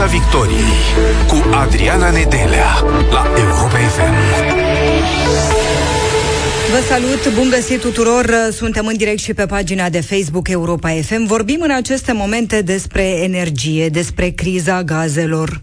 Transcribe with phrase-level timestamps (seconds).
[0.00, 0.72] Piața Victoriei
[1.28, 4.14] cu Adriana Nedelea la Europa FM.
[6.70, 8.30] Vă salut, bun găsit tuturor!
[8.52, 11.26] Suntem în direct și pe pagina de Facebook Europa FM.
[11.26, 15.60] Vorbim în aceste momente despre energie, despre criza gazelor.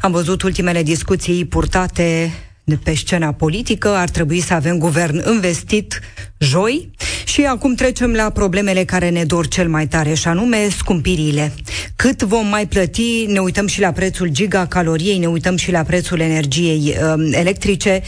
[0.00, 2.32] Am văzut ultimele discuții purtate
[2.64, 6.00] de pe scena politică, ar trebui să avem guvern investit
[6.42, 6.90] joi
[7.24, 11.52] și acum trecem la problemele care ne dor cel mai tare, și anume scumpirile.
[11.96, 16.20] Cât vom mai plăti, ne uităm și la prețul gigacaloriei, ne uităm și la prețul
[16.20, 18.02] energiei um, electrice.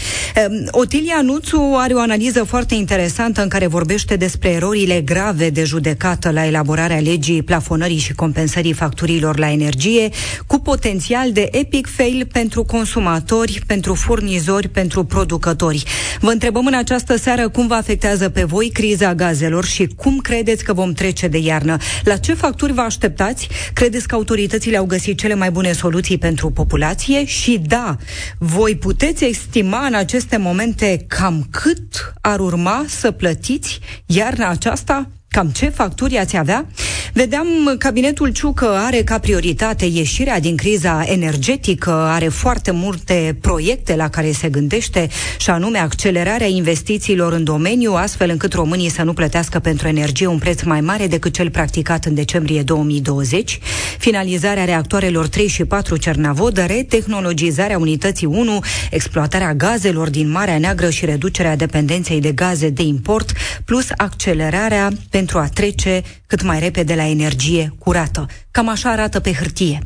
[0.48, 5.64] Um, Otilia Nuțu are o analiză foarte interesantă în care vorbește despre erorile grave de
[5.64, 10.08] judecată la elaborarea legii plafonării și compensării facturilor la energie,
[10.46, 15.84] cu potențial de epic fail pentru consumatori, pentru furnizori, pentru producători.
[16.20, 20.64] Vă întrebăm în această seară cum vă afectează pe voi criza gazelor și cum credeți
[20.64, 21.76] că vom trece de iarnă?
[22.04, 23.48] La ce facturi vă așteptați?
[23.72, 27.24] Credeți că autoritățile au găsit cele mai bune soluții pentru populație?
[27.24, 27.96] Și da,
[28.38, 35.08] voi puteți estima în aceste momente cam cât ar urma să plătiți iarna aceasta?
[35.28, 36.66] Cam ce facturi ați avea?
[37.14, 37.46] Vedeam
[37.78, 44.32] cabinetul Ciucă are ca prioritate ieșirea din criza energetică, are foarte multe proiecte la care
[44.32, 49.88] se gândește și anume accelerarea investițiilor în domeniu, astfel încât românii să nu plătească pentru
[49.88, 53.58] energie un preț mai mare decât cel practicat în decembrie 2020,
[53.98, 61.04] finalizarea reactoarelor 3 și 4 Cernavodă, retehnologizarea unității 1, exploatarea gazelor din Marea Neagră și
[61.04, 63.32] reducerea dependenței de gaze de import,
[63.64, 66.02] plus accelerarea pentru a trece
[66.32, 68.26] cât mai repede la energie curată.
[68.50, 69.78] Cam așa arată pe hârtie.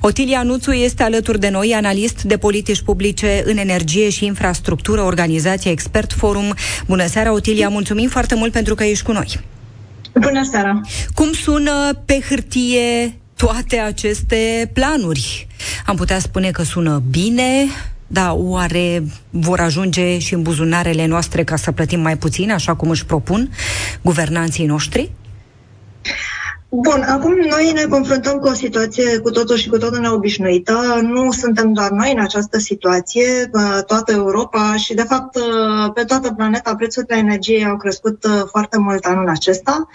[0.00, 5.70] Otilia Nuțu este alături de noi, analist de politici publice în energie și infrastructură, organizația
[5.70, 6.54] Expert Forum.
[6.86, 9.40] Bună seara, Otilia, mulțumim foarte mult pentru că ești cu noi.
[10.20, 10.80] Bună seara!
[11.14, 15.46] Cum sună pe hârtie toate aceste planuri?
[15.86, 17.66] Am putea spune că sună bine,
[18.06, 22.90] da, oare vor ajunge și în buzunarele noastre ca să plătim mai puțin, așa cum
[22.90, 23.50] își propun
[24.02, 25.10] guvernanții noștri?
[26.72, 30.98] Bun, acum noi ne confruntăm cu o situație cu totul și cu totul neobișnuită.
[31.02, 33.50] Nu suntem doar noi în această situație,
[33.86, 35.38] toată Europa și, de fapt,
[35.94, 39.88] pe toată planeta prețurile energiei au crescut uh, foarte mult anul acesta,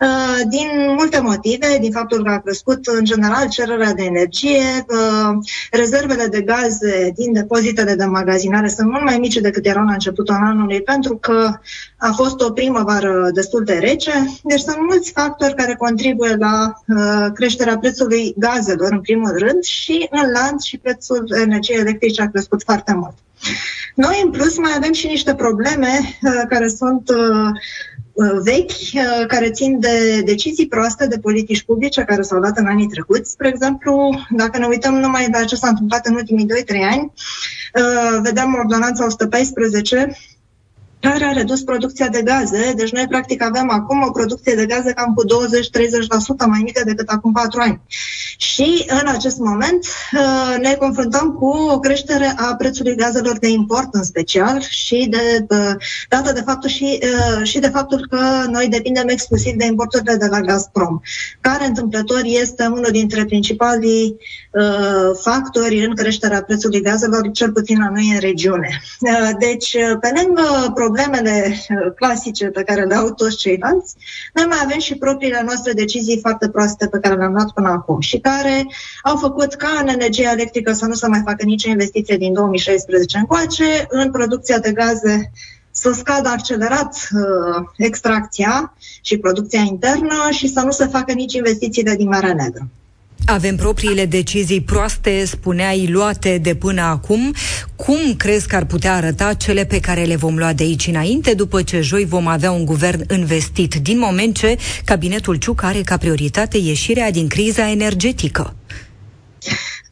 [0.00, 5.36] uh, din multe motive, din faptul că a crescut, în general, cererea de energie, uh,
[5.70, 10.34] rezervele de gaze din depozitele de magazinare sunt mult mai mici decât erau la începutul
[10.34, 11.58] anului, pentru că
[12.08, 16.82] a fost o primăvară destul de rece, deci sunt mulți factori care contribuie contribuie la
[16.86, 22.30] uh, creșterea prețului gazelor, în primul rând, și în lanț și prețul energiei electrice a
[22.30, 23.14] crescut foarte mult.
[23.94, 27.50] Noi, în plus, mai avem și niște probleme uh, care sunt uh,
[28.12, 32.66] uh vechi, uh, care țin de decizii proaste de politici publice care s-au luat în
[32.66, 33.30] anii trecuți.
[33.30, 37.12] Spre exemplu, dacă ne uităm numai la ce s-a întâmplat în ultimii 2-3 ani,
[37.74, 40.16] uh, vedem ordonanța 114
[41.10, 42.72] care a redus producția de gaze.
[42.76, 47.08] Deci noi practic avem acum o producție de gaze cam cu 20-30% mai mică decât
[47.08, 47.80] acum 4 ani.
[48.36, 53.94] Și în acest moment uh, ne confruntăm cu o creștere a prețului gazelor de import
[53.94, 55.74] în special și de uh,
[56.08, 58.20] dată de faptul și, uh, și de faptul că
[58.50, 61.00] noi depindem exclusiv de importurile de la Gazprom,
[61.40, 64.16] care întâmplător este unul dintre principalii
[65.20, 68.82] factori în creșterea prețului gazelor, cel puțin la noi în regiune.
[69.38, 73.94] Deci, pe lângă problemele uh, clasice pe care le au toți ceilalți,
[74.34, 78.00] noi mai avem și propriile noastre decizii foarte proaste pe care le-am luat până acum
[78.00, 78.66] și care
[79.02, 83.18] au făcut ca în energia electrică să nu se mai facă nicio investiție din 2016
[83.18, 85.30] încoace, în producția de gaze
[85.70, 91.94] să scadă accelerat uh, extracția și producția internă și să nu se facă nici investițiile
[91.94, 92.68] din Marea Neagră.
[93.26, 97.34] Avem propriile decizii proaste, spuneai, luate de până acum.
[97.76, 101.34] Cum crezi că ar putea arăta cele pe care le vom lua de aici înainte,
[101.34, 105.96] după ce joi vom avea un guvern investit, din moment ce cabinetul Ciuc are ca
[105.96, 108.54] prioritate ieșirea din criza energetică?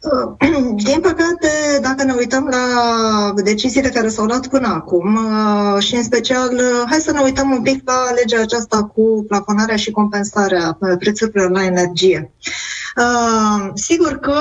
[0.84, 1.49] Din păcate,
[1.81, 6.82] dacă ne uităm la deciziile care s-au luat până acum uh, și în special, uh,
[6.88, 11.64] hai să ne uităm un pic la legea aceasta cu plafonarea și compensarea prețurilor la
[11.64, 12.31] energie.
[12.38, 12.79] Uh,
[13.75, 14.32] sigur că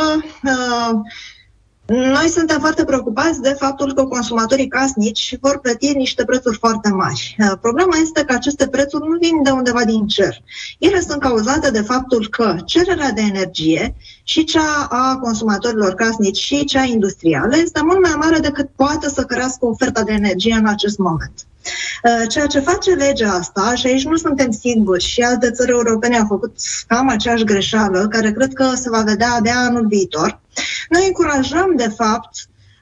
[1.90, 7.36] Noi suntem foarte preocupați de faptul că consumatorii casnici vor plăti niște prețuri foarte mari.
[7.40, 10.44] Uh, problema este că aceste prețuri nu vin de undeva din cer.
[10.80, 13.96] Ele sunt cauzate de faptul că cererea de energie
[14.30, 19.24] și cea a consumatorilor casnici și cea industrială este mult mai mare decât poate să
[19.24, 21.34] crească oferta de energie în acest moment.
[22.04, 26.18] Uh, ceea ce face legea asta, și aici nu suntem singuri, și alte țări europene
[26.18, 26.56] au făcut
[26.88, 30.40] cam aceeași greșeală, care cred că se va vedea abia anul viitor,
[30.90, 32.30] noi încurajăm, de fapt,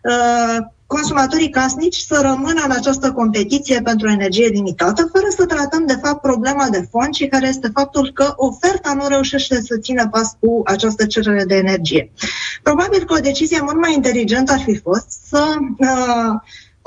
[0.04, 6.00] uh, consumatorii casnici să rămână în această competiție pentru energie limitată, fără să tratăm, de
[6.04, 10.36] fapt, problema de fond și care este faptul că oferta nu reușește să țină pas
[10.39, 12.12] cu această cerere de energie.
[12.63, 16.36] Probabil că o decizie mult mai inteligentă ar fi fost să uh,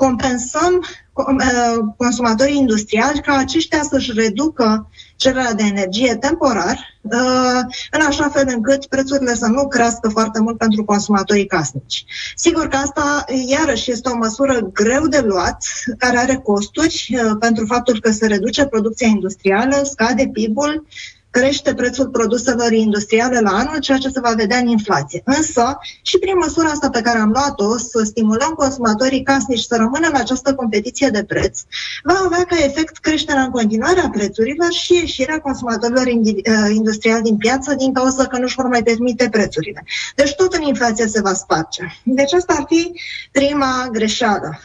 [0.05, 7.61] compensăm uh, consumatorii industriali ca aceștia să-și reducă cererea de energie temporar, uh,
[7.91, 12.05] în așa fel încât prețurile să nu crească foarte mult pentru consumatorii casnici.
[12.35, 15.63] Sigur că asta, iarăși, este o măsură greu de luat,
[15.97, 20.85] care are costuri uh, pentru faptul că se reduce producția industrială, scade PIB-ul,
[21.31, 25.21] crește prețul produselor industriale la anul, ceea ce se va vedea în inflație.
[25.25, 30.07] Însă, și prin măsura asta pe care am luat-o, să stimulăm consumatorii casnici să rămână
[30.07, 31.59] în această competiție de preț,
[32.03, 37.37] va avea ca efect creșterea în continuare a prețurilor și ieșirea consumatorilor uh, industriali din
[37.37, 39.83] piață din cauza că nu își vor mai permite prețurile.
[40.15, 41.83] Deci tot în inflație se va sparge.
[42.03, 42.91] Deci asta ar fi
[43.31, 44.59] prima greșeală.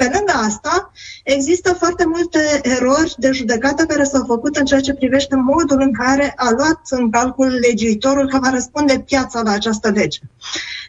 [0.00, 0.92] Uh, pe lângă asta,
[1.24, 5.86] există foarte multe erori de judecată care s-au făcut în ceea ce privește modul modul
[5.86, 10.18] în care a luat în calcul legiuitorul că va răspunde piața la această lege.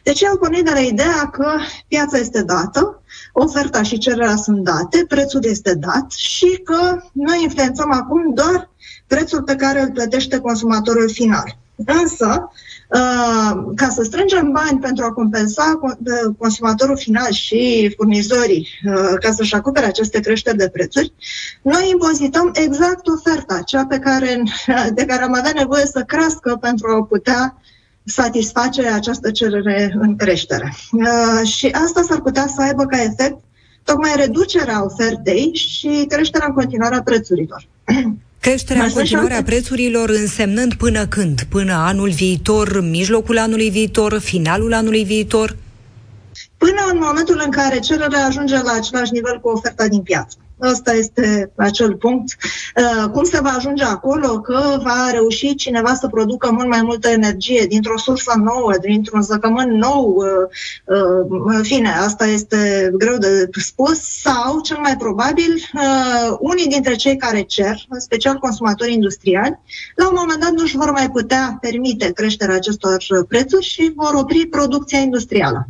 [0.02, 1.56] Deci el pornit de la ideea că
[1.88, 3.02] piața este dată,
[3.32, 8.70] oferta și cererea sunt date, prețul este dat și că noi influențăm acum doar
[9.06, 11.58] prețul pe care îl plătește consumatorul final.
[11.86, 12.79] Însă, Uh,
[13.74, 19.54] ca să strângem bani pentru a compensa uh, consumatorul final și furnizorii uh, ca să-și
[19.54, 21.12] acopere aceste creșteri de prețuri,
[21.62, 24.42] noi impozităm exact oferta, cea pe care,
[24.94, 27.62] de care am avea nevoie să crească pentru a putea
[28.04, 30.74] satisface această cerere în creștere.
[31.44, 33.38] Și asta s-ar putea să aibă ca efect
[33.84, 37.68] tocmai reducerea ofertei și creșterea în continuare a prețurilor.
[38.40, 41.42] Creșterea în continuare a prețurilor însemnând până când?
[41.42, 45.56] Până anul viitor, mijlocul anului viitor, finalul anului viitor?
[46.56, 50.36] Până în momentul în care cererea ajunge la același nivel cu oferta din piață.
[50.60, 52.36] Asta este acel punct.
[52.76, 54.40] Uh, cum se va ajunge acolo?
[54.40, 59.70] Că va reuși cineva să producă mult mai multă energie dintr-o sursă nouă, dintr-un zăcământ
[59.70, 60.14] nou.
[60.16, 63.98] Uh, uh, în fine, asta este greu de spus.
[64.00, 65.54] Sau, cel mai probabil,
[66.38, 69.60] unii dintre cei care cer, în special consumatorii industriali,
[69.94, 74.14] la un moment dat nu își vor mai putea permite creșterea acestor prețuri și vor
[74.14, 75.66] opri producția industrială.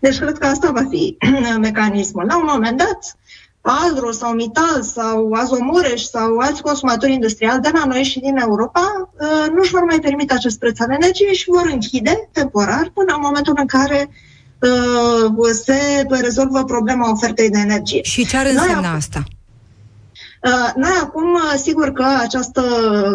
[0.00, 1.16] Deci cred că asta va fi
[1.60, 2.24] mecanismul.
[2.26, 3.16] La un moment dat,
[3.68, 9.10] Aldro sau Mital sau Azomureș sau alți consumatori industriali de la noi și din Europa
[9.12, 13.12] uh, nu își vor mai permite acest preț al energiei și vor închide temporar până
[13.14, 14.10] în momentul în care
[14.60, 18.02] uh, se rezolvă problema ofertei de energie.
[18.02, 19.22] Și ce ar însemna noi, asta?
[20.42, 22.62] Uh, noi acum, sigur că această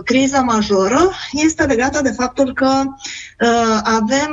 [0.05, 2.83] criză majoră este legată de faptul că
[3.83, 4.31] avem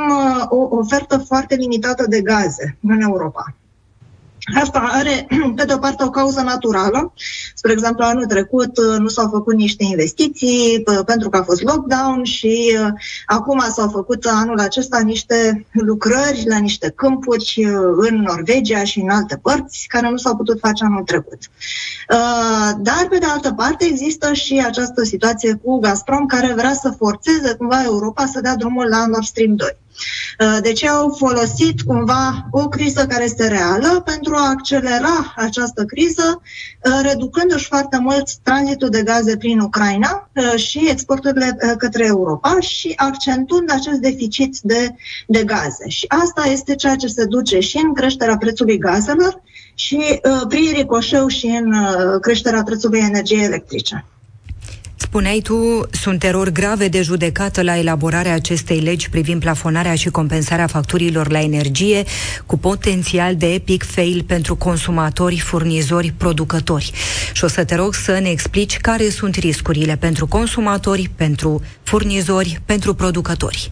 [0.49, 3.55] o ofertă foarte limitată de gaze în Europa.
[4.55, 5.27] Asta are,
[5.57, 7.13] pe de o parte, o cauză naturală.
[7.55, 11.63] Spre exemplu, anul trecut uh, nu s-au făcut niște investiții uh, pentru că a fost
[11.63, 12.89] lockdown și uh,
[13.27, 17.67] acum s-au făcut anul acesta niște lucrări la niște câmpuri
[17.97, 21.39] în Norvegia și în alte părți care nu s-au putut face anul trecut.
[22.79, 27.55] Dar, pe de altă parte, există și această situație cu Gazprom care vrea să forțeze
[27.55, 29.79] cumva Europa să dea drumul la Nord Stream 2.
[30.39, 35.85] Uh, de ce au folosit cumva o criză care este reală pentru a accelera această
[35.85, 36.43] criză,
[36.85, 42.93] uh, reducându-și foarte mult tranzitul de gaze prin Ucraina uh, și exporturile către Europa și
[42.97, 44.95] accentuând acest deficit de,
[45.27, 45.89] de gaze.
[45.89, 49.43] Și asta este ceea ce se duce și în creșterea prețului gazelor
[49.75, 51.75] și prin ricoșeu și în
[52.21, 54.05] creșterea prețului energiei electrice.
[55.11, 60.67] Spuneai tu, sunt erori grave de judecată la elaborarea acestei legi privind plafonarea și compensarea
[60.67, 62.05] facturilor la energie,
[62.47, 66.93] cu potențial de epic fail pentru consumatori, furnizori, producători.
[67.33, 72.61] Și o să te rog să ne explici care sunt riscurile pentru consumatori, pentru furnizori,
[72.65, 73.71] pentru producători.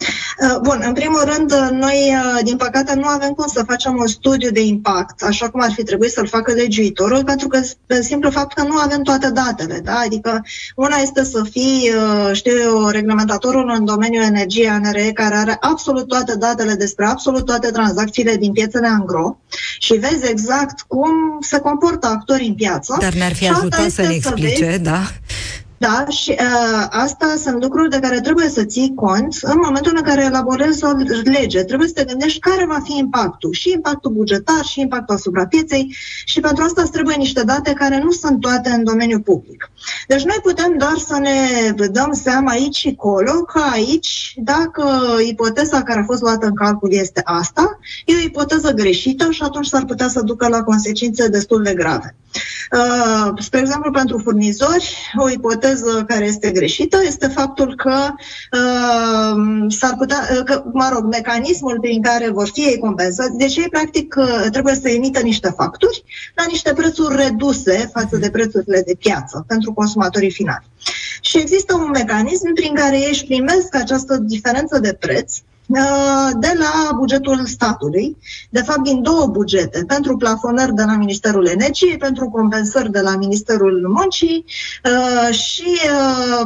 [0.00, 3.96] Uh, bun, în primul rând, uh, noi, uh, din păcate, nu avem cum să facem
[3.96, 8.02] un studiu de impact, așa cum ar fi trebuit să-l facă legiuitorul, pentru că, pe
[8.02, 9.80] simplu fapt că nu avem toate datele.
[9.84, 10.02] Da?
[10.04, 10.42] Adică,
[10.74, 11.90] una este să fii,
[12.32, 17.70] știu eu, reglementatorul în domeniul energiei ANRE, care are absolut toate datele despre absolut toate
[17.70, 19.38] tranzacțiile din piețele angro
[19.78, 22.96] și vezi exact cum se comportă actorii în piață.
[23.00, 25.02] Dar ne-ar fi ajutat să ne explice, vezi, da?
[25.86, 30.02] Da, și uh, asta sunt lucruri de care trebuie să ții cont în momentul în
[30.02, 30.90] care elaborezi o
[31.24, 31.62] lege.
[31.62, 35.96] Trebuie să te gândești care va fi impactul, și impactul bugetar, și impactul asupra pieței,
[36.24, 39.70] și pentru asta îți trebuie niște date care nu sunt toate în domeniul public.
[40.06, 44.84] Deci noi putem doar să ne dăm seama aici și acolo că aici, dacă
[45.28, 49.66] ipoteza care a fost luată în calcul este asta, e o ipoteză greșită și atunci
[49.66, 52.14] s-ar putea să ducă la consecințe destul de grave.
[52.72, 55.68] Uh, spre exemplu, pentru furnizori, o ipoteză
[56.06, 57.96] care este greșită este faptul că
[58.52, 63.56] uh, s-ar putea, uh, că, mă rog, mecanismul prin care vor fi ei compensați, deci
[63.56, 68.82] ei practic uh, trebuie să emită niște facturi la niște prețuri reduse față de prețurile
[68.86, 70.68] de piață pentru consumatorii finali.
[71.20, 75.49] Și există un mecanism prin care ei își primesc această diferență de preț Uh,
[76.38, 78.16] de la bugetul statului,
[78.50, 83.16] de fapt din două bugete, pentru plafonări de la Ministerul Energiei, pentru compensări de la
[83.16, 84.44] Ministerul Muncii
[84.84, 85.78] uh, și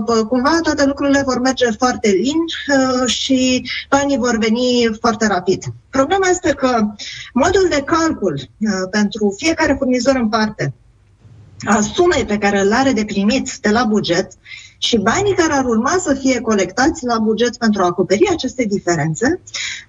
[0.09, 2.38] uh, cumva toate lucrurile vor merge foarte lin
[3.07, 5.64] și banii vor veni foarte rapid.
[5.90, 6.87] Problema este că
[7.33, 8.40] modul de calcul
[8.90, 10.75] pentru fiecare furnizor în parte
[11.64, 14.33] a sumei pe care îl are de primit de la buget
[14.85, 19.41] și banii care ar urma să fie colectați la buget pentru a acoperi aceste diferențe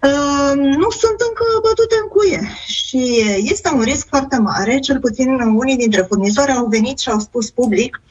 [0.03, 2.41] uh, nu sunt încă bătute în cuie.
[2.65, 7.19] Și este un risc foarte mare, cel puțin unii dintre furnizori au venit și au
[7.19, 8.04] spus public uh,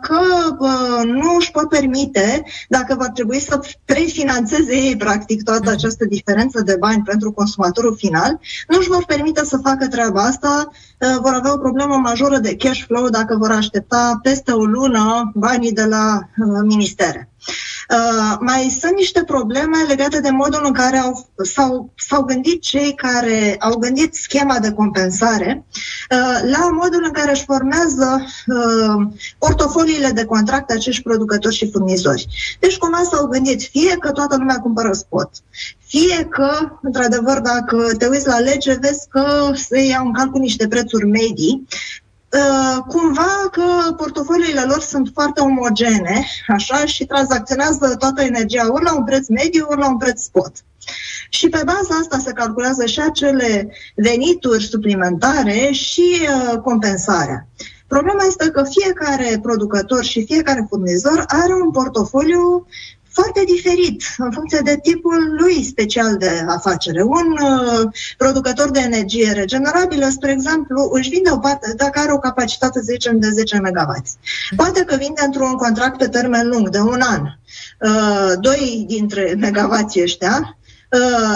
[0.00, 0.20] că
[0.58, 6.60] uh, nu își pot permite, dacă va trebui să prefinanțeze ei practic toată această diferență
[6.62, 10.68] de bani pentru consumatorul final, nu își vor permite să facă treaba asta,
[11.20, 15.72] vor avea o problemă majoră de cash flow dacă vor aștepta peste o lună banii
[15.72, 17.29] de la uh, ministere.
[17.90, 22.94] Uh, mai sunt niște probleme legate de modul în care au, s-au, s-au gândit cei
[22.94, 25.64] care au gândit schema de compensare
[26.10, 29.06] uh, la modul în care își formează uh,
[29.38, 32.26] portofoliile de contract acești producători și furnizori.
[32.60, 35.30] Deci cumva s-au gândit fie că toată lumea cumpără spot,
[35.86, 40.68] fie că, într-adevăr, dacă te uiți la lege, vezi că se iau în calcul niște
[40.68, 41.99] prețuri medii Uh,
[42.88, 49.04] cumva că portofoliile lor sunt foarte omogene, așa, și tranzacționează toată energia ori la un
[49.04, 50.52] preț mediu, ori la un preț spot.
[51.28, 57.46] Și pe baza asta se calculează și acele venituri suplimentare și uh, compensarea.
[57.86, 62.66] Problema este că fiecare producător și fiecare furnizor are un portofoliu
[63.12, 67.02] foarte diferit în funcție de tipul lui special de afacere.
[67.02, 72.18] Un uh, producător de energie regenerabilă, spre exemplu, își vinde o parte, dacă are o
[72.18, 74.02] capacitate, să zicem, de 10 MW.
[74.56, 77.22] Poate că vinde într-un contract pe termen lung, de un an,
[77.80, 80.59] uh, doi dintre megavații ăștia, Uh,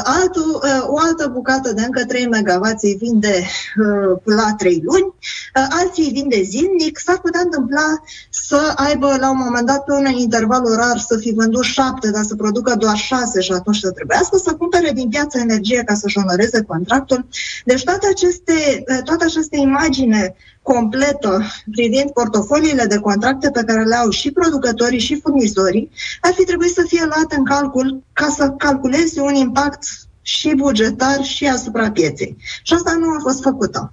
[0.03, 3.43] altul, uh, o altă bucată de încă 3 MW îi vinde
[3.77, 9.31] uh, la 3 luni, uh, alții îi vinde zilnic, s-ar putea întâmpla să aibă la
[9.31, 12.97] un moment dat pe un interval orar să fi vândut 7, dar să producă doar
[12.97, 17.27] 6 și atunci să trebuiască să cumpere din piață energie ca să-și onoreze contractul.
[17.65, 20.35] Deci toate aceste, uh, toată această imagine
[20.73, 25.91] completă privind portofoliile de contracte pe care le au și producătorii și furnizorii,
[26.21, 29.83] ar fi trebuit să fie luate în calcul ca să calculeze un impact
[30.23, 32.37] și bugetar și asupra pieței.
[32.63, 33.93] Și asta nu a fost făcută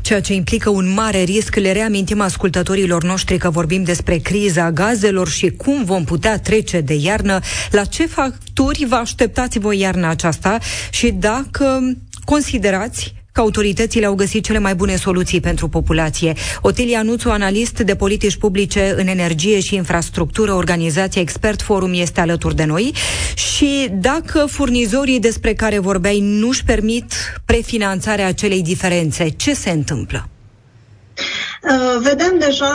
[0.00, 1.54] ceea ce implică un mare risc.
[1.54, 6.94] Le reamintim ascultătorilor noștri că vorbim despre criza gazelor și cum vom putea trece de
[6.94, 10.58] iarnă, la ce facturi vă așteptați voi iarna aceasta
[10.90, 11.80] și dacă
[12.24, 16.32] considerați că autoritățile au găsit cele mai bune soluții pentru populație.
[16.60, 22.56] Otilia Nuțu, analist de politici publice în energie și infrastructură, organizația Expert Forum este alături
[22.56, 22.94] de noi
[23.34, 27.12] și dacă furnizorii despre care vorbeai nu-și permit
[27.44, 30.28] prefinanțarea acelei diferențe, ce se întâmplă?
[31.70, 32.74] Uh, vedem deja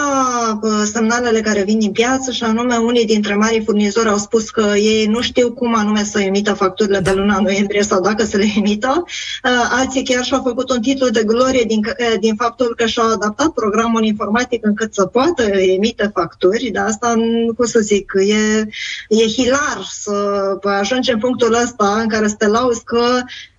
[0.62, 4.62] uh, semnalele care vin din piață și anume unii dintre marii furnizori au spus că
[4.76, 8.46] ei nu știu cum anume să emită facturile de luna noiembrie sau dacă să le
[8.56, 9.04] emită.
[9.06, 11.82] Uh, alții chiar și-au făcut un titlu de glorie din,
[12.20, 17.14] din faptul că și-au adaptat programul informatic încât să poată emite facturi, dar asta,
[17.56, 18.68] cum să zic, e,
[19.10, 20.14] e hilar să
[20.62, 23.02] ajungem în punctul ăsta în care să te lauzi că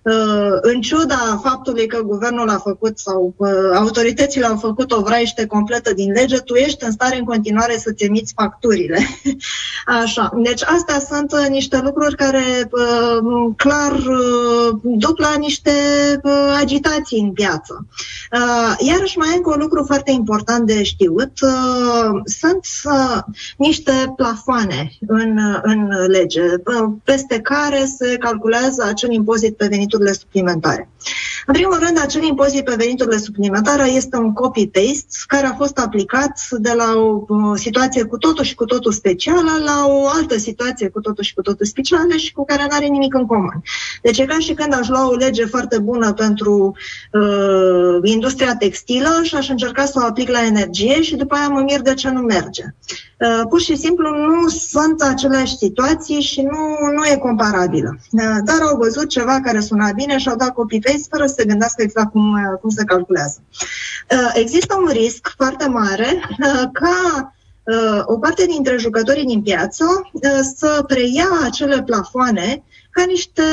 [0.61, 5.93] în ciuda faptului că guvernul a făcut sau uh, autoritățile au făcut o vraiște completă
[5.93, 8.99] din lege, tu ești în stare în continuare să-ți emiți facturile.
[10.01, 10.31] Așa.
[10.43, 12.69] Deci astea sunt uh, niște lucruri care
[13.55, 13.95] clar
[14.83, 15.71] duc la niște
[16.59, 17.85] agitații în piață.
[18.79, 21.31] Iarăși mai e încă un lucru foarte important de știut.
[22.23, 22.65] Sunt
[23.57, 26.41] niște plafoane în, în lege,
[27.03, 30.89] peste care se calculează acel impozit pe venit veniturile suplimentare.
[31.45, 36.47] În primul rând, acel impozit pe veniturile suplimentare este un copy-paste care a fost aplicat
[36.51, 40.99] de la o situație cu totul și cu totul specială la o altă situație cu
[40.99, 43.61] totul și cu totul specială și cu care nu are nimic în comun.
[44.01, 46.75] Deci e ca și când aș lua o lege foarte bună pentru
[47.11, 51.61] uh, industria textilă și aș încerca să o aplic la energie și după aia mă
[51.61, 52.63] mir de ce nu merge.
[53.21, 57.97] Uh, pur și simplu nu sunt aceleași situații și nu, nu e comparabilă.
[58.11, 61.45] Uh, dar au văzut ceva care suna bine și au dat copy-paste fără să se
[61.45, 63.41] gândească exact cum, uh, cum se calculează.
[64.33, 66.21] Există un risc foarte mare
[66.71, 67.33] ca
[68.05, 69.85] o parte dintre jucătorii din piață
[70.57, 73.43] să preia acele plafoane ca niște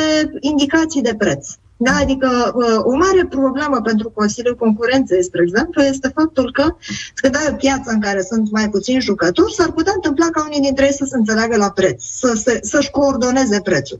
[0.40, 1.48] indicații de preț.
[1.80, 2.52] Da, adică
[2.84, 6.76] o mare problemă pentru Consiliul Concurenței, spre exemplu, este faptul că
[7.14, 10.60] când ai o piață în care sunt mai puțini jucători, s-ar putea întâmpla ca unii
[10.60, 13.98] dintre ei să se înțeleagă la preț, să se, să-și coordoneze prețul.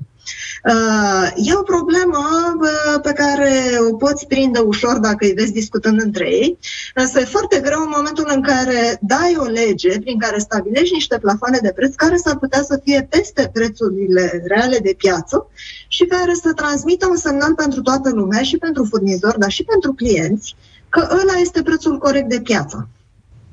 [0.65, 2.19] Uh, e o problemă
[2.61, 6.59] uh, pe care o poți prinde ușor dacă îi vezi discutând între ei,
[6.95, 11.19] însă e foarte greu în momentul în care dai o lege prin care stabilești niște
[11.19, 15.51] plafoane de preț care s-ar putea să fie peste prețurile reale de piață
[15.89, 19.93] și care să transmită un semnal pentru toată lumea și pentru furnizori, dar și pentru
[19.93, 20.57] clienți,
[20.89, 22.89] că ăla este prețul corect de piață.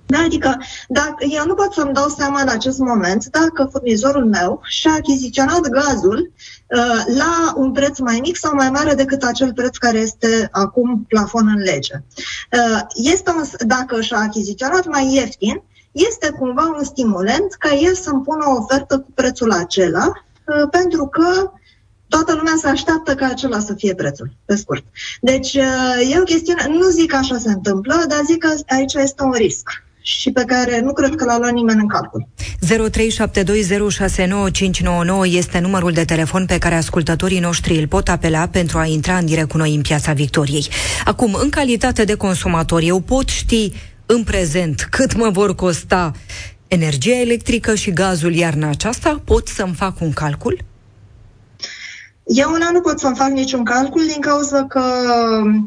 [0.08, 0.58] Da, adică
[0.88, 5.60] dacă, eu nu pot să-mi dau seama în acest moment dacă furnizorul meu și-a achiziționat
[5.60, 6.32] gazul
[6.68, 11.06] uh, la un preț mai mic sau mai mare decât acel preț care este acum
[11.08, 11.94] plafon în lege.
[12.52, 18.22] Uh, este un, dacă și-a achiziționat mai ieftin, este cumva un stimulent ca el să-mi
[18.22, 21.52] pună o ofertă cu prețul acela, uh, pentru că
[22.08, 24.86] toată lumea se așteaptă ca acela să fie prețul, pe scurt.
[25.22, 28.94] Deci uh, e o chestiune, nu zic că așa se întâmplă, dar zic că aici
[28.94, 32.28] este un risc și pe care nu cred că l-a luat nimeni în calcul.
[32.66, 32.70] 0372069599
[35.24, 39.26] este numărul de telefon pe care ascultătorii noștri îl pot apela pentru a intra în
[39.26, 40.68] direct cu noi în Piața Victoriei.
[41.06, 43.72] Acum, în calitate de consumator, eu pot ști
[44.06, 46.12] în prezent cât mă vor costa
[46.68, 49.22] energia electrică și gazul iarna aceasta?
[49.26, 50.64] Pot să-mi fac un calcul?
[52.26, 54.84] Eu una nu pot să-mi fac niciun calcul din cauza că,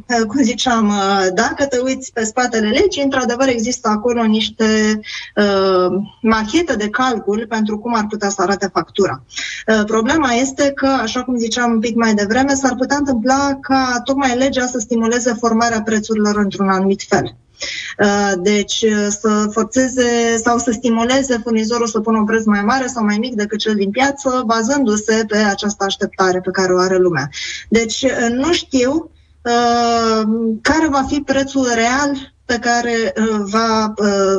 [0.07, 5.01] eh, cum ziceam, eh, dacă te uiți pe spatele legii, într-adevăr există acolo niște
[5.37, 9.23] uh, machete de calcul pentru cum ar putea să arate factura.
[9.67, 14.01] Uh, problema este că, așa cum ziceam un pic mai devreme, s-ar putea întâmpla ca
[14.05, 17.37] tocmai legea să stimuleze formarea prețurilor într-un anumit fel.
[17.99, 22.87] Uh, deci uh, să forțeze sau să stimuleze furnizorul să pună un preț mai mare
[22.87, 26.97] sau mai mic decât cel din piață, bazându-se pe această așteptare pe care o are
[26.97, 27.29] lumea.
[27.69, 29.11] Deci uh, nu știu
[30.61, 33.95] care va fi prețul real pe care va,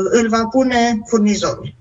[0.10, 1.79] îl va pune furnizorul.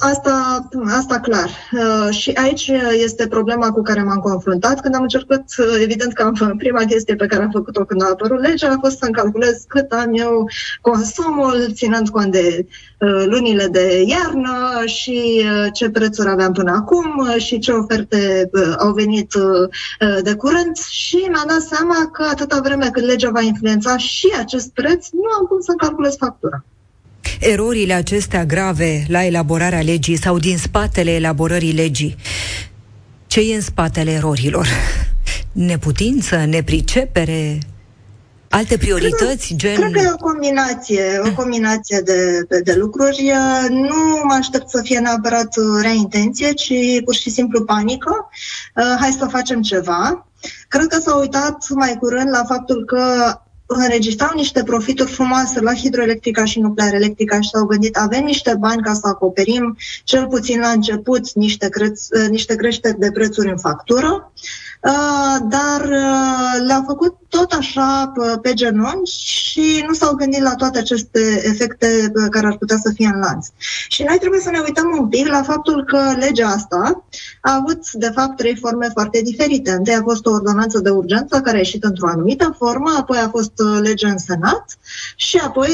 [0.00, 1.50] Asta, asta clar.
[1.72, 6.22] Uh, și aici este problema cu care m-am confruntat când am încercat, uh, evident că
[6.22, 9.64] am, prima chestie pe care am făcut-o când a apărut legea a fost să-mi calculez
[9.68, 10.48] cât am eu
[10.80, 12.66] consumul, ținând cont de
[12.98, 18.50] uh, lunile de iarnă și uh, ce prețuri aveam până acum uh, și ce oferte
[18.52, 23.30] uh, au venit uh, de curând și mi-am dat seama că atâta vreme cât legea
[23.30, 26.64] va influența și acest preț, nu am cum să calculez factura.
[27.40, 32.16] Erorile acestea grave la elaborarea legii sau din spatele elaborării legii,
[33.26, 34.66] ce e în spatele erorilor?
[35.52, 37.58] Neputință, nepricepere,
[38.52, 39.74] Alte priorități, cred, gen...
[39.74, 43.32] Cred că e o combinație, o combinație de, de, de lucruri.
[43.68, 46.72] Nu mă aștept să fie neapărat rea intenție, ci
[47.04, 48.28] pur și simplu panică.
[48.76, 50.26] Uh, hai să facem ceva.
[50.68, 53.02] Cred că s-a uitat mai curând la faptul că
[53.72, 58.82] înregistrau niște profituri frumoase la hidroelectrica și nuclear electrica și s-au gândit avem niște bani
[58.82, 64.32] ca să acoperim cel puțin la început niște, creț, niște creșteri de prețuri în factură,
[64.82, 68.12] uh, dar uh, le-au făcut tot așa
[68.42, 73.10] pe genunchi și nu s-au gândit la toate aceste efecte care ar putea să fie
[73.14, 73.46] în lanț.
[73.88, 77.04] Și noi trebuie să ne uităm un pic la faptul că legea asta
[77.40, 79.70] a avut, de fapt, trei forme foarte diferite.
[79.70, 83.28] Întâi a fost o ordonanță de urgență care a ieșit într-o anumită formă, apoi a
[83.28, 84.64] fost lege în Senat
[85.16, 85.70] și apoi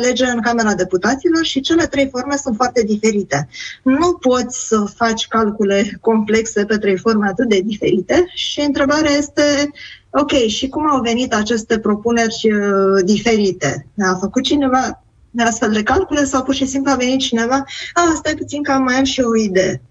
[0.00, 3.48] lege în Camera Deputaților și cele trei forme sunt foarte diferite.
[3.82, 9.70] Nu poți să faci calcule complexe pe trei forme atât de diferite și întrebarea este
[10.10, 13.86] Ok, și cum au venit aceste propuneri uh, diferite?
[13.98, 15.02] A făcut cineva
[15.38, 18.94] astfel de calcule sau pur și simplu a venit cineva, a, stai puțin că mai
[18.94, 19.82] am și o idee.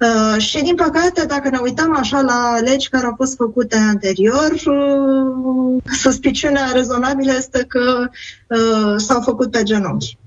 [0.00, 4.50] Uh, și din păcate, dacă ne uităm așa la legi care au fost făcute anterior,
[4.50, 8.08] uh, suspiciunea rezonabilă este că
[8.48, 10.18] uh, s-au făcut pe genunchi.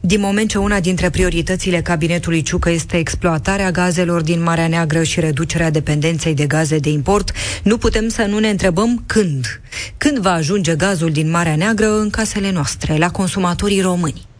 [0.00, 5.20] Din moment ce una dintre prioritățile cabinetului Ciucă este exploatarea gazelor din Marea Neagră și
[5.20, 7.32] reducerea dependenței de gaze de import,
[7.62, 9.60] nu putem să nu ne întrebăm când.
[9.96, 14.30] Când va ajunge gazul din Marea Neagră în casele noastre, la consumatorii români?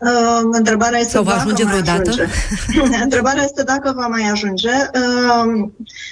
[0.00, 2.10] Uh, întrebarea este Sau va ajunge vreodată?
[2.10, 2.96] Ajunge.
[3.04, 4.70] întrebarea este dacă va mai ajunge.
[4.70, 5.68] Uh,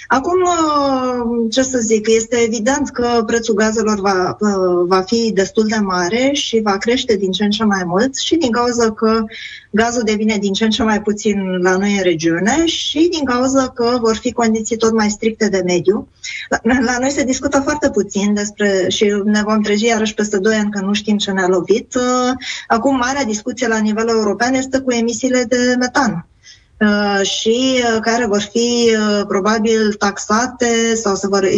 [0.07, 5.66] acum, uh, ce să zic, este evident că prețul gazelor va, uh, va fi destul
[5.66, 9.25] de mare și va crește din ce în ce mai mult și din cauza că
[9.70, 13.68] gazul devine din ce în ce mai puțin la noi în regiune și din cauza
[13.68, 16.09] că vor fi condiții tot mai stricte de mediu.
[16.48, 20.55] La, la noi se discută foarte puțin despre și ne vom trezi iarăși peste 2
[20.55, 21.94] ani că nu știm ce ne-a lovit.
[21.94, 22.33] Uh,
[22.66, 26.26] acum, marea discuție la nivel european este cu emisiile de metan.
[26.81, 31.49] Uh, și uh, care vor fi uh, probabil taxate sau se vor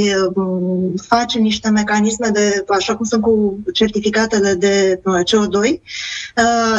[1.06, 5.80] face niște mecanisme de, așa cum sunt cu certificatele de CO2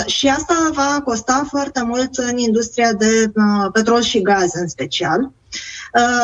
[0.05, 3.31] și asta va costa foarte mult în industria de
[3.73, 5.21] petrol și gaze în special.
[5.21, 5.29] Uh,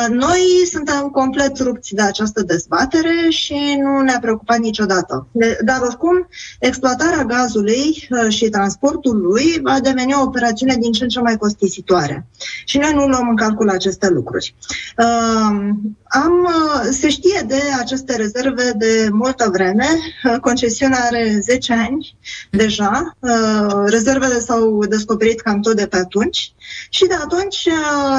[0.10, 5.28] noi suntem complet rupți de această dezbatere și nu ne-a preocupat niciodată.
[5.64, 6.28] Dar oricum,
[6.60, 11.38] exploatarea gazului uh, și transportul lui va deveni o operațiune din ce în ce mai
[11.38, 12.28] costisitoare.
[12.66, 14.56] Și noi nu luăm în calcul aceste lucruri.
[14.98, 15.70] Uh,
[16.08, 16.50] am,
[16.92, 19.88] se știe de aceste rezerve de multă vreme.
[20.42, 22.18] Concesiunea are 10 ani
[22.52, 23.18] deja.
[23.86, 26.54] Rezervele s-au descoperit cam tot de pe atunci
[26.90, 27.70] și de atunci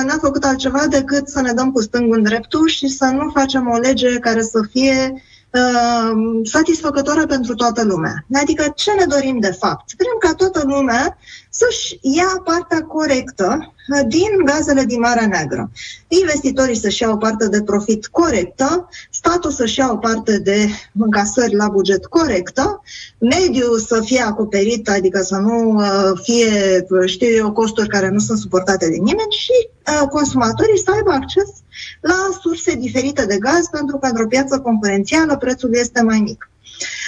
[0.04, 3.68] n-a făcut altceva decât să ne dăm cu stângul în dreptul și să nu facem
[3.68, 8.14] o lege care să fie uh, satisfăcătoare pentru toată lumea.
[8.32, 9.94] Adică ce ne dorim de fapt?
[9.96, 11.18] Vrem ca toată lumea
[11.58, 13.74] să-și ia partea corectă
[14.06, 15.70] din gazele din Marea Neagră.
[16.08, 21.54] Investitorii să-și iau o parte de profit corectă, statul să-și ia o parte de încasări
[21.54, 22.82] la buget corectă,
[23.18, 28.38] mediul să fie acoperit, adică să nu uh, fie, știu eu, costuri care nu sunt
[28.38, 29.68] suportate de nimeni și
[30.02, 31.48] uh, consumatorii să aibă acces
[32.00, 36.50] la surse diferite de gaz, pentru că într-o piață concurențială prețul este mai mic.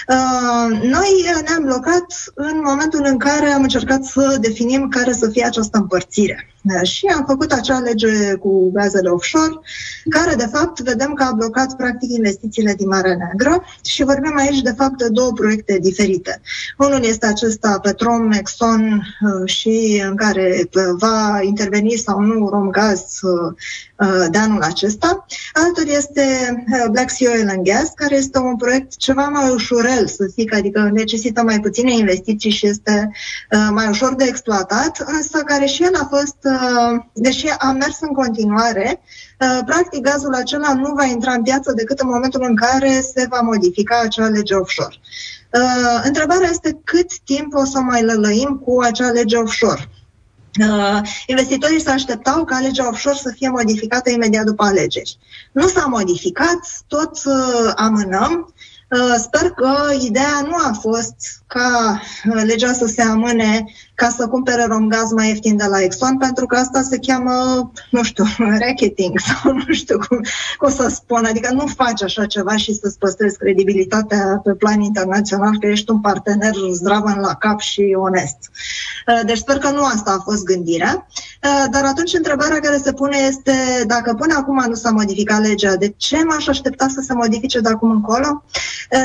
[0.08, 5.44] Uh, noi ne-am blocat în momentul în care am încercat să definim care să fie
[5.44, 6.52] această împărțire.
[6.82, 9.58] Și am făcut acea lege cu gazele offshore,
[10.10, 14.60] care de fapt vedem că a blocat practic investițiile din Marea Neagră și vorbim aici
[14.60, 16.40] de fapt de două proiecte diferite.
[16.78, 23.54] Unul este acesta Petrom, Exxon uh, și în care va interveni sau nu Romgaz uh,
[24.30, 25.26] de anul acesta.
[25.52, 26.24] Altul este
[26.90, 30.90] Black Sea Oil and Gas, care este un proiect ceva mai ușurel, să zic, adică
[30.92, 33.10] necesită mai puține investiții și este
[33.50, 36.57] uh, mai ușor de exploatat, însă care și el a fost, uh,
[37.12, 39.00] deși a mers în continuare,
[39.40, 43.26] uh, practic gazul acela nu va intra în piață decât în momentul în care se
[43.30, 44.94] va modifica acea lege offshore.
[45.52, 49.88] Uh, întrebarea este cât timp o să mai lălăim cu acea lege offshore.
[50.60, 55.18] Uh, investitorii se așteptau ca legea offshore să fie modificată imediat după alegeri.
[55.52, 58.54] Nu s-a modificat, tot uh, amânăm.
[58.90, 61.14] Uh, sper că ideea nu a fost
[61.46, 63.64] ca uh, legea să se amâne
[64.00, 67.32] ca să cumpere romgaz mai ieftin de la Exxon, pentru că asta se cheamă,
[67.90, 68.24] nu știu,
[68.64, 70.20] racketing sau nu știu cum,
[70.58, 71.24] cum să spun.
[71.24, 76.00] Adică nu faci așa ceva și să-ți păstrezi credibilitatea pe plan internațional că ești un
[76.00, 78.38] partener zdravăn la cap și onest.
[79.06, 81.06] Uh, deci sper că nu asta a fost gândirea.
[81.70, 85.94] Dar atunci întrebarea care se pune este dacă până acum nu s-a modificat legea, de
[85.96, 88.44] ce m-aș aștepta să se modifice de acum încolo?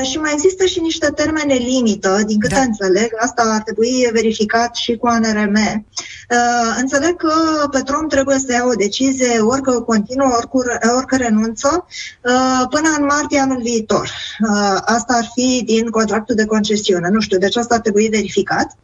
[0.03, 2.62] Și mai există și niște termene limită din câte da.
[2.62, 5.56] înțeleg, asta ar trebui verificat și cu ANRM.
[5.56, 7.34] Uh, înțeleg că
[7.72, 10.65] Petrom trebuie să ia o decizie orică continuă, oricur,
[10.98, 11.86] orică renunță,
[12.22, 14.12] uh, până în martie anul viitor.
[14.50, 17.10] Uh, asta ar fi din contractul de concesiune.
[17.10, 18.78] Nu știu, deci asta ar trebui verificat.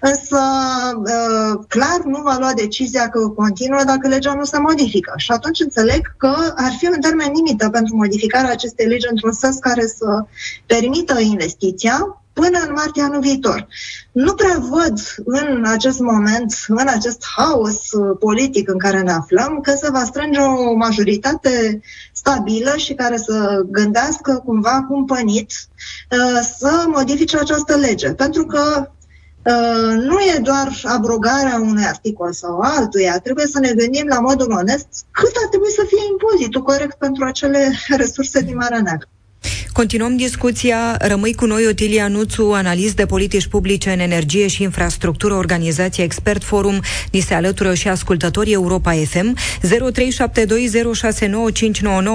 [0.00, 0.38] Însă,
[1.68, 5.12] clar, nu va lua decizia că continuă dacă legea nu se modifică.
[5.16, 9.56] Și atunci înțeleg că ar fi un termen limită pentru modificarea acestei legi într-un sens
[9.56, 10.24] care să
[10.66, 13.66] permită investiția, până în martie anul viitor.
[14.12, 19.60] Nu prea văd în acest moment, în acest haos uh, politic în care ne aflăm,
[19.62, 21.80] că se va strânge o majoritate
[22.12, 25.50] stabilă și care să gândească cumva cumpănit
[26.10, 28.12] uh, să modifice această lege.
[28.12, 28.90] Pentru că
[29.44, 34.50] Uh, nu e doar abrogarea unui articol sau altuia, trebuie să ne gândim la modul
[34.50, 39.08] onest cât ar trebui să fie impozitul corect pentru acele resurse din Marea Neagră.
[39.72, 40.96] Continuăm discuția.
[40.98, 46.44] Rămâi cu noi, Otilia Nuțu, analist de politici publice în energie și infrastructură, organizația Expert
[46.44, 46.80] Forum.
[47.10, 49.36] Ni se alătură și ascultătorii Europa FM.
[49.36, 49.38] 0372069599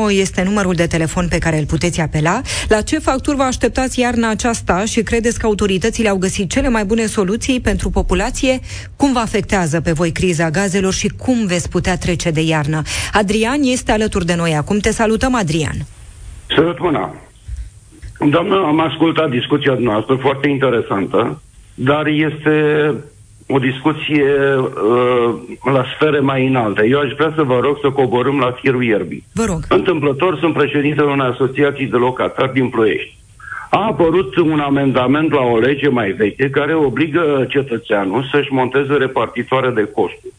[0.10, 2.42] este numărul de telefon pe care îl puteți apela.
[2.68, 6.86] La ce facturi vă așteptați iarna aceasta și credeți că autoritățile au găsit cele mai
[6.86, 8.60] bune soluții pentru populație?
[8.96, 12.82] Cum vă afectează pe voi criza gazelor și cum veți putea trece de iarnă?
[13.14, 14.80] Adrian este alături de noi acum.
[14.80, 15.86] Te salutăm, Adrian.
[16.56, 17.14] Sărut mâna.
[18.30, 21.42] Doamnă, am ascultat discuția noastră, foarte interesantă,
[21.74, 22.94] dar este
[23.48, 24.24] o discuție
[24.56, 26.88] uh, la sfere mai înalte.
[26.88, 29.24] Eu aș vrea să vă rog să coborâm la firul ierbii.
[29.34, 29.60] Vă rog.
[29.70, 33.18] Întâmplător sunt președintele unei asociații de locatari din Ploiești.
[33.70, 39.70] A apărut un amendament la o lege mai veche care obligă cetățeanul să-și monteze repartitoare
[39.70, 40.34] de costuri.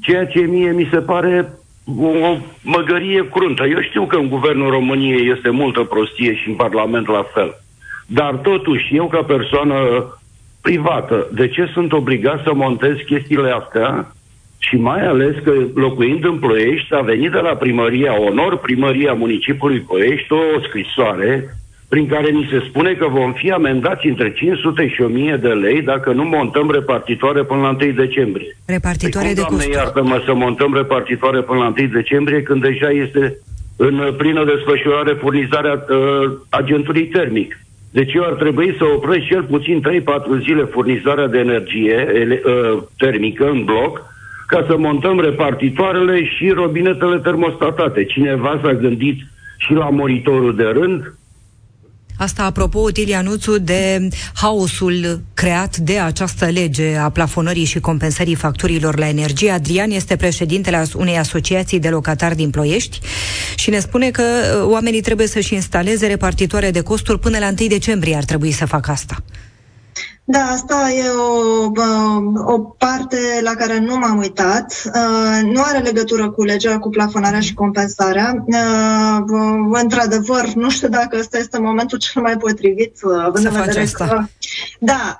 [0.00, 1.52] Ceea ce mie mi se pare
[1.98, 3.64] o măgărie cruntă.
[3.66, 7.60] Eu știu că în guvernul României este multă prostie și în Parlament la fel.
[8.06, 9.76] Dar totuși, eu ca persoană
[10.62, 14.12] privată, de ce sunt obligat să montez chestiile astea?
[14.58, 19.80] Și mai ales că locuind în Ploiești a venit de la primăria Onor, primăria municipiului
[19.80, 21.59] Ploiești, o scrisoare
[21.92, 25.82] prin care ni se spune că vom fi amendați între 500 și 1000 de lei
[25.82, 28.56] dacă nu montăm repartitoare până la 1 decembrie.
[28.66, 29.74] Repartitoare păi de costuri.
[29.74, 33.38] iartă-mă să montăm repartitoare până la 1 decembrie când deja este
[33.76, 37.58] în plină desfășurare furnizarea uh, agentului termic.
[37.90, 39.82] Deci eu ar trebui să opresc cel puțin
[40.38, 44.02] 3-4 zile furnizarea de energie ele, uh, termică în bloc
[44.46, 48.04] ca să montăm repartitoarele și robinetele termostatate.
[48.04, 49.18] Cineva s-a gândit
[49.56, 51.14] și la monitorul de rând,
[52.20, 58.98] Asta apropo, Otilia Nuțu, de haosul creat de această lege a plafonării și compensării facturilor
[58.98, 59.50] la energie.
[59.50, 63.00] Adrian este președintele unei asociații de locatari din Ploiești
[63.56, 67.68] și ne spune că uh, oamenii trebuie să-și instaleze repartitoare de costuri până la 1
[67.68, 69.22] decembrie ar trebui să facă asta.
[70.24, 74.82] Da, asta e o, o parte la care nu m-am uitat.
[74.86, 78.44] Uh, nu are legătură cu legea cu plafonarea și compensarea.
[78.46, 82.96] Uh, într-adevăr, nu știu dacă ăsta este momentul cel mai potrivit.
[83.02, 84.06] Uh, având Să faci asta.
[84.06, 84.24] Că,
[84.78, 85.16] da,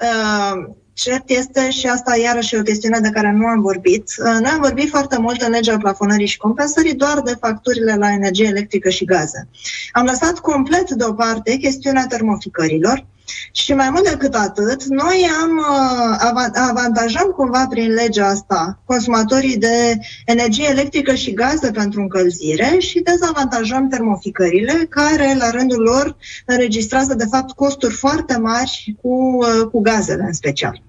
[0.92, 4.12] Cert este și asta iarăși e o chestiune de care nu am vorbit.
[4.18, 8.46] Noi am vorbit foarte mult în legea plafonării și compensării doar de facturile la energie
[8.46, 9.48] electrică și gaze.
[9.92, 13.06] Am lăsat complet deoparte chestiunea termoficărilor,
[13.52, 19.98] și mai mult decât atât, noi am uh, avantajăm cumva prin legea asta consumatorii de
[20.24, 26.16] energie electrică și gaze pentru încălzire și dezavantajăm termoficările care la rândul lor
[26.46, 30.82] înregistrează de fapt costuri foarte mari cu, uh, cu gazele în special.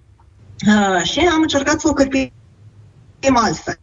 [0.68, 2.32] Uh, și am încercat să o cârpim
[3.34, 3.81] altfel.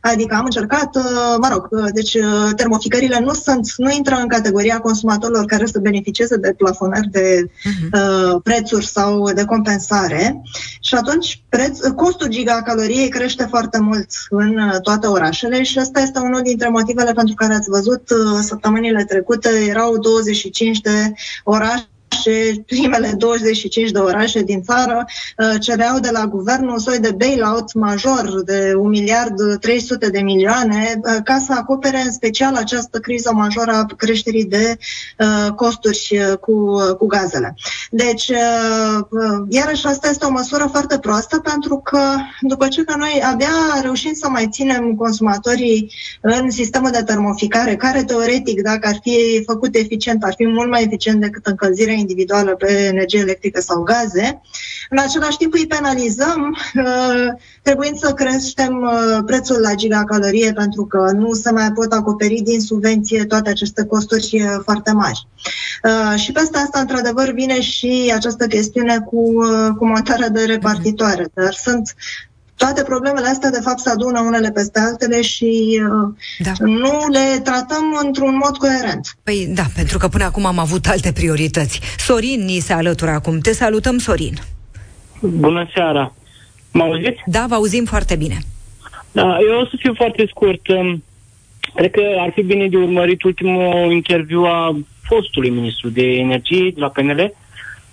[0.00, 4.28] Adică am încercat, uh, mă rog, uh, deci uh, termoficările nu sunt, nu intră în
[4.28, 8.00] categoria consumatorilor care să beneficieze de plafonări de uh-huh.
[8.00, 10.42] uh, prețuri sau de compensare
[10.80, 16.40] și atunci preț, costul gigacaloriei crește foarte mult în toate orașele și ăsta este unul
[16.42, 18.02] dintre motivele pentru care ați văzut
[18.40, 21.12] săptămânile trecute erau 25 de
[21.44, 25.04] orașe orașe, primele 25 de orașe din țară
[25.38, 30.20] uh, cereau de la guvern un soi de bailout major de 1 miliard 300 de
[30.20, 34.76] milioane uh, ca să acopere în special această criză majoră a creșterii de
[35.18, 37.54] uh, costuri cu, cu gazele.
[37.90, 38.30] Deci,
[39.48, 42.00] iarăși asta este o măsură foarte proastă pentru că
[42.40, 48.04] după ce că noi abia reușim să mai ținem consumatorii în sistemul de termoficare, care
[48.04, 52.72] teoretic, dacă ar fi făcut eficient, ar fi mult mai eficient decât încălzirea individuală pe
[52.92, 54.40] energie electrică sau gaze.
[54.90, 57.28] În același timp îi penalizăm uh,
[57.62, 62.60] trebuind să creștem uh, prețul la gigacalorie pentru că nu se mai pot acoperi din
[62.60, 65.28] subvenție toate aceste costuri uh, foarte mari.
[66.16, 69.32] Și peste asta, într-adevăr, vine și această chestiune cu,
[69.78, 71.30] cu montarea de repartitoare.
[71.34, 71.94] Dar sunt
[72.56, 75.80] toate problemele astea, de fapt, se adună unele peste altele și
[76.38, 76.52] da.
[76.58, 79.16] nu le tratăm într-un mod coerent.
[79.22, 81.80] Păi da, pentru că până acum am avut alte priorități.
[81.98, 83.38] Sorin ni se alătură acum.
[83.38, 84.34] Te salutăm, Sorin.
[85.20, 86.14] Bună seara!
[86.72, 87.22] Mă auziți?
[87.26, 88.38] Da, vă auzim foarte bine.
[89.12, 90.68] Da, eu o să fiu foarte scurt.
[90.68, 91.04] Um,
[91.74, 96.80] cred că ar fi bine de urmărit ultimul interviu a fostului ministru de energie de
[96.80, 97.34] la PNL,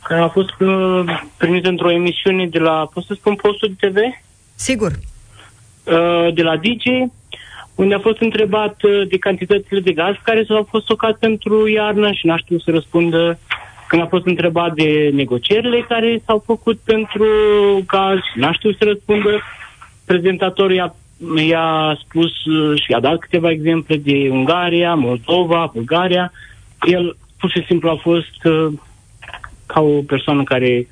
[0.03, 3.97] care a fost uh, primit într-o emisiune de la, pot să spun, postul de TV?
[4.67, 4.91] Sigur.
[4.91, 6.85] Uh, de la DJ,
[7.75, 12.11] unde a fost întrebat uh, de cantitățile de gaz care s-au fost stocat pentru iarnă
[12.11, 13.39] și n-a știut să răspundă
[13.87, 17.25] când a fost întrebat de negocierile care s-au făcut pentru
[17.87, 19.41] gaz și n-a știut să răspundă,
[20.05, 20.95] prezentatorul i-a,
[21.47, 26.31] i-a spus uh, și a dat câteva exemple de Ungaria, Moldova, Bulgaria.
[26.87, 28.67] El pur și simplu a fost uh,
[29.65, 30.87] ca o persoană care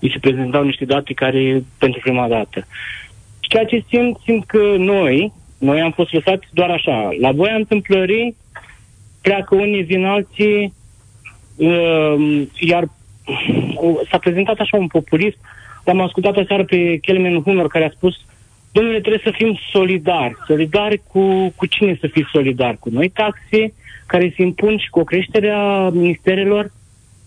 [0.00, 2.66] îi se prezentau niște date care pentru prima dată.
[3.04, 3.09] Și
[3.50, 7.08] ceea ce simt, simt că noi, noi am fost lăsați doar așa.
[7.20, 8.36] La voia întâmplării
[9.20, 10.74] pleacă unii din alții,
[11.56, 15.38] uh, iar uh, s-a prezentat așa un populism.
[15.84, 18.14] L-am ascultat aseară pe Kelmen Hunor care a spus
[18.72, 20.34] Domnule, trebuie să fim solidari.
[20.46, 22.76] Solidari cu, cu cine să fii solidar?
[22.78, 23.72] Cu noi taxe
[24.06, 26.72] care se impun și cu o creștere a ministerelor?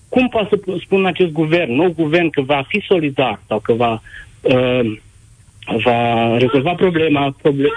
[0.09, 4.01] Cum poate să spun acest guvern, nou guvern, că va fi solidar sau că va
[4.41, 4.99] uh,
[5.84, 7.71] va rezolva problema, problem,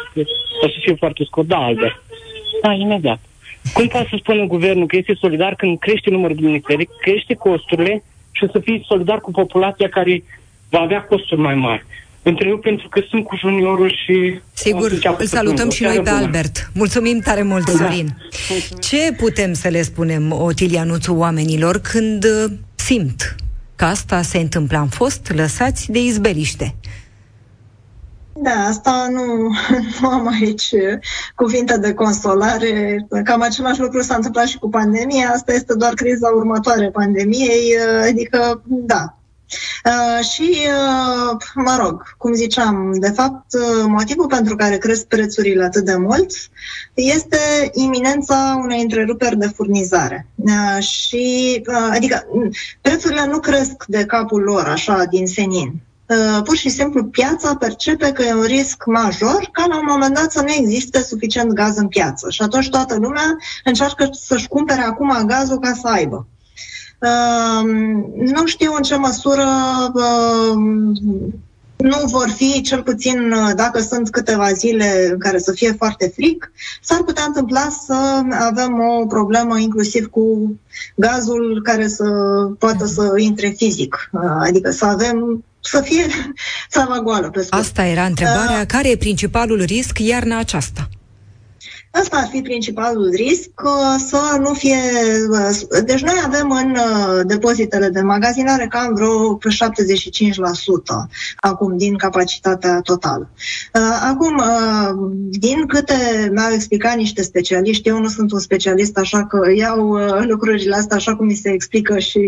[0.62, 2.03] o să fie foarte scurt, da, Albert.
[2.62, 3.20] Da, imediat.
[3.72, 8.03] Cum poate să spună guvernul că este solidar când crește numărul de ministeri, crește costurile
[8.31, 10.22] și o să fie solidar cu populația care
[10.68, 11.85] va avea costuri mai mari?
[12.22, 14.40] Întreb pentru că sunt cu juniorul și...
[14.53, 16.16] Sigur, îl salutăm și noi pe bună.
[16.16, 16.70] Albert.
[16.75, 17.72] Mulțumim tare mult, da.
[17.72, 18.16] Sorin.
[18.81, 23.37] Ce putem să le spunem, Otilianuțu, oamenilor când uh, simt
[23.77, 24.79] că asta se întâmplă?
[24.79, 26.75] Am fost lăsați de izbeliște.
[28.38, 29.22] Da, asta nu,
[30.01, 30.75] nu am aici
[31.35, 33.07] cuvinte de consolare.
[33.25, 35.31] Cam același lucru s-a întâmplat și cu pandemia.
[35.31, 37.77] Asta este doar criza următoare pandemiei.
[38.09, 39.16] Adică, da,
[39.85, 45.64] Uh, și, uh, mă rog, cum ziceam, de fapt, uh, motivul pentru care cresc prețurile
[45.64, 46.33] atât de mult
[46.94, 50.27] este iminența unei întreruperi de furnizare.
[50.35, 52.27] Uh, și, uh, adică,
[52.81, 55.81] prețurile nu cresc de capul lor, așa, din senin.
[56.09, 60.14] Uh, pur și simplu piața percepe că e un risc major ca la un moment
[60.14, 62.31] dat să nu existe suficient gaz în piață.
[62.31, 66.27] Și atunci toată lumea încearcă să-și cumpere acum gazul ca să aibă.
[67.01, 67.71] Uh,
[68.35, 69.47] nu știu în ce măsură
[69.95, 70.57] uh,
[71.77, 76.53] nu vor fi, cel puțin dacă sunt câteva zile în care să fie foarte fric,
[76.83, 80.57] s-ar putea întâmpla să avem o problemă inclusiv cu
[80.95, 82.05] gazul care să
[82.59, 84.11] poată să intre fizic.
[84.40, 86.07] Adică să avem să fie
[86.70, 87.31] țava goală.
[87.31, 87.62] Pe scurt.
[87.62, 88.61] Asta era întrebarea.
[88.61, 90.88] Uh, Care e principalul risc iarna aceasta?
[92.00, 93.50] Asta ar fi principalul risc,
[94.09, 94.76] să nu fie...
[95.85, 99.38] Deci noi avem în uh, depozitele de magazinare cam vreo 75%
[101.37, 103.30] acum din capacitatea totală.
[103.74, 109.26] Uh, acum, uh, din câte mi-au explicat niște specialiști, eu nu sunt un specialist, așa
[109.26, 112.20] că iau lucrurile astea așa cum mi se explică și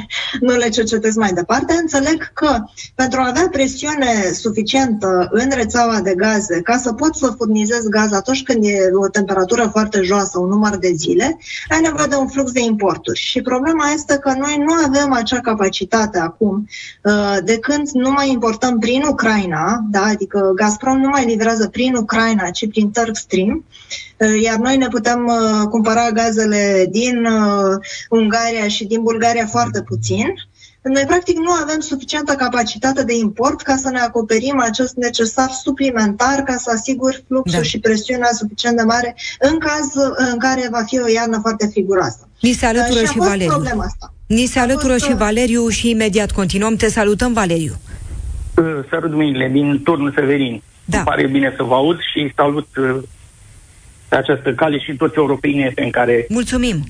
[0.46, 2.58] nu le cercetez mai departe, înțeleg că
[2.94, 8.12] pentru a avea presiune suficientă în rețeaua de gaze, ca să pot să furnizez gaz
[8.12, 12.28] atunci când e o temperatură foarte joasă un număr de zile, ai nevoie de un
[12.28, 13.18] flux de importuri.
[13.18, 16.68] Și problema este că noi nu avem acea capacitate acum
[17.02, 20.02] uh, de când nu mai importăm prin Ucraina, da?
[20.02, 23.64] adică Gazprom nu mai livrează prin Ucraina, ci prin Stream,
[24.16, 27.28] uh, iar noi ne putem uh, cumpăra gazele din
[28.08, 30.34] Ungaria și din Bulgaria foarte puțin.
[30.92, 36.42] Noi, practic, nu avem suficientă capacitate de import ca să ne acoperim acest necesar suplimentar
[36.44, 37.62] ca să asigur fluxul da.
[37.62, 39.92] și presiunea suficient de mare în caz
[40.30, 42.28] în care va fi o iarnă foarte friguroasă.
[42.40, 43.62] Ni se alătură și, și Valeriu.
[43.78, 44.14] Asta.
[44.26, 45.04] Ni se alătură fost...
[45.04, 46.76] și uh, Valeriu și imediat continuăm.
[46.76, 47.72] Te salutăm, Valeriu.
[48.56, 50.62] Uh, salut mâinile din turnul Severin.
[50.84, 50.96] Da.
[50.96, 52.96] Îmi pare bine să vă aud și salut uh,
[54.08, 56.26] pe această cale și toți europenii în care...
[56.28, 56.84] Mulțumim!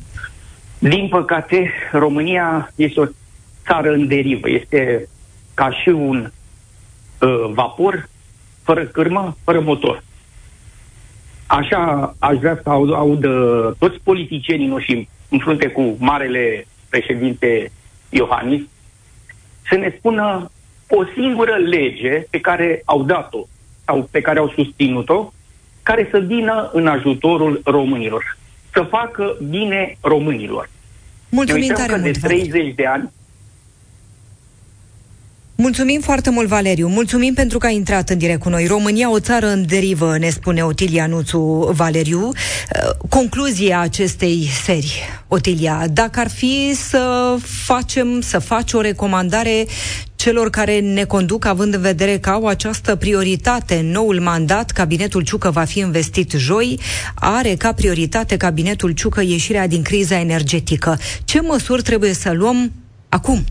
[0.78, 3.04] Din păcate, România este o
[3.66, 4.50] țară în derivă.
[4.50, 5.08] Este
[5.54, 6.30] ca și un
[7.20, 8.08] uh, vapor
[8.62, 10.02] fără cârmă, fără motor.
[11.46, 17.72] Așa aș vrea să aud, aud uh, toți politicienii noștri în frunte cu marele președinte
[18.08, 18.62] Iohannis
[19.68, 20.50] să ne spună
[20.88, 23.46] o singură lege pe care au dat-o
[23.84, 25.32] sau pe care au susținut-o,
[25.82, 28.38] care să vină în ajutorul românilor.
[28.72, 30.70] Să facă bine românilor.
[31.28, 33.10] Mulțumim tare mult, de 30 de ani
[35.58, 36.88] Mulțumim foarte mult, Valeriu.
[36.88, 38.66] Mulțumim pentru că ai intrat în direct cu noi.
[38.66, 42.26] România, o țară în derivă, ne spune Otilia Nuțu Valeriu.
[42.26, 49.66] Uh, concluzia acestei serii, Otilia, dacă ar fi să facem, să faci o recomandare
[50.14, 55.22] celor care ne conduc, având în vedere că au această prioritate în noul mandat, cabinetul
[55.22, 56.80] Ciucă va fi investit joi,
[57.14, 60.98] are ca prioritate cabinetul Ciucă ieșirea din criza energetică.
[61.24, 62.72] Ce măsuri trebuie să luăm
[63.08, 63.44] acum?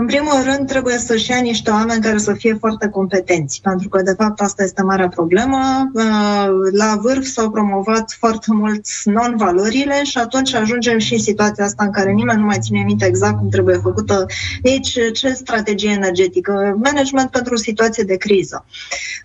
[0.00, 4.02] În primul rând, trebuie să-și ia niște oameni care să fie foarte competenți, pentru că,
[4.02, 5.90] de fapt, asta este marea problemă.
[5.92, 11.84] Uh, la vârf s-au promovat foarte mult non-valorile și atunci ajungem și în situația asta
[11.84, 14.26] în care nimeni nu mai ține minte exact cum trebuie făcută
[14.62, 18.64] deci ce strategie energetică, management pentru o situație de criză.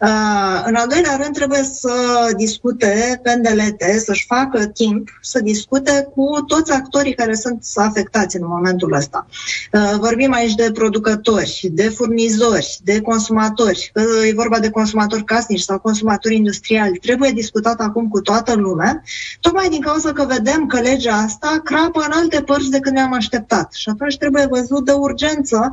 [0.01, 1.91] Uh, în al doilea rând, trebuie să
[2.37, 8.93] discute pendelete, să-și facă timp să discute cu toți actorii care sunt afectați în momentul
[8.93, 9.25] ăsta.
[9.71, 15.23] Uh, vorbim aici de de producători, de furnizori, de consumatori, că e vorba de consumatori
[15.23, 19.03] casnici sau consumatori industriali, trebuie discutat acum cu toată lumea,
[19.39, 23.73] tocmai din cauza că vedem că legea asta crapă în alte părți decât ne-am așteptat.
[23.73, 25.71] Și atunci trebuie văzut de urgență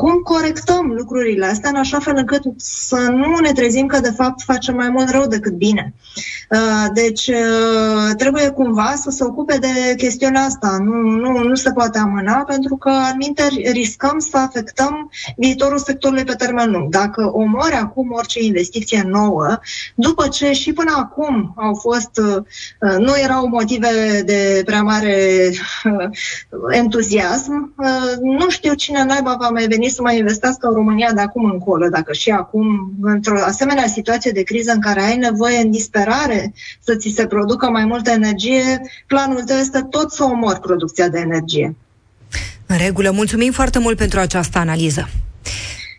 [0.00, 4.42] cum corectăm lucrurile astea în așa fel încât să nu ne trezim că de fapt
[4.42, 5.94] facem mai mult rău decât bine.
[6.50, 10.78] Uh, deci uh, trebuie cumva să se ocupe de chestiunea asta.
[10.84, 16.34] Nu, nu, nu se poate amâna pentru că anminte riscăm să afectăm viitorul sectorului pe
[16.34, 16.88] termen lung.
[16.88, 19.58] Dacă omori acum orice investiție nouă,
[19.94, 25.50] după ce și până acum au fost, uh, nu erau motive de prea mare
[26.70, 27.74] entuziasm,
[28.22, 31.88] nu știu cine naiba va mai veni să mai investească în România de acum încolo,
[31.88, 36.94] dacă și acum, într-o asemenea situație de criză în care ai nevoie în disperare să
[36.96, 41.76] ți se producă mai multă energie, planul tău este tot să omori producția de energie.
[42.66, 43.10] În regulă.
[43.10, 45.08] Mulțumim foarte mult pentru această analiză.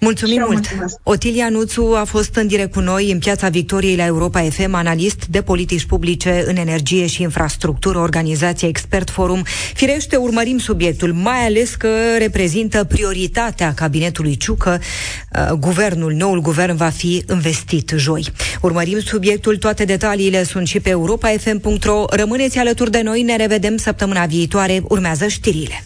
[0.04, 0.54] Mulțumim mult!
[0.54, 1.00] Mulțumesc.
[1.04, 5.26] Otilia Nuțu a fost în direct cu noi în Piața Victoriei la Europa FM, analist
[5.26, 9.44] de politici publice în energie și infrastructură, organizația Expert Forum.
[9.74, 11.88] Firește, urmărim subiectul, mai ales că
[12.18, 14.80] reprezintă prioritatea cabinetului Ciucă.
[14.80, 18.32] Uh, guvernul, noul guvern va fi investit joi.
[18.62, 22.06] Urmărim subiectul, toate detaliile sunt și pe europafm.ro.
[22.10, 24.82] Rămâneți alături de noi, ne revedem săptămâna viitoare.
[24.88, 25.86] Urmează știrile.